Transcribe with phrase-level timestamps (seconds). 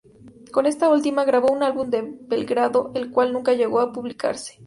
[0.51, 4.59] Con esta última, grabó un álbum en Belgrado el cual nunca llegó a publicarse.